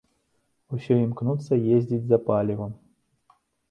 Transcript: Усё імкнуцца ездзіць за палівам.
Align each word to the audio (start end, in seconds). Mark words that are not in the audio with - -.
Усё 0.77 0.93
імкнуцца 1.05 1.61
ездзіць 1.79 2.03
за 2.09 2.23
палівам. 2.33 2.79